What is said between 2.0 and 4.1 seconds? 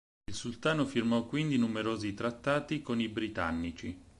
trattati con i britannici.